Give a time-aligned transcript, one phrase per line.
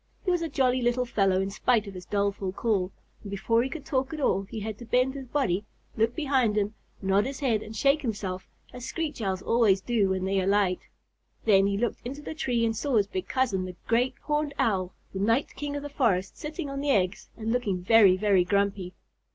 [0.25, 3.69] He was a jolly little fellow in spite of his doleful call, and before he
[3.69, 5.63] could talk at all he had to bend his body,
[5.95, 10.25] look behind him, nod his head, and shake himself, as Screech Owls always do when
[10.25, 10.79] they alight.
[11.45, 14.91] Then he looked into the tree and saw his big cousin, the Great Horned Owl,
[15.13, 18.95] the night king of the forest, sitting on the eggs and looking very, very grumpy.